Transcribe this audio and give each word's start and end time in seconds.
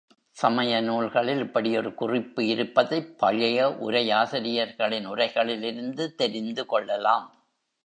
சமய 0.37 0.81
நூல்களில் 0.81 1.39
இப்படி 1.39 1.77
ஒரு 1.77 1.93
குறிப்பு 1.93 2.45
இருப்பதைப் 2.47 3.19
பழைய 3.19 3.67
உரையாசிரியர்களின் 3.81 5.07
உரைகளிலிருந்து 5.07 6.15
தெரிந்து 6.15 6.65
கொள்ளலாம். 6.65 7.27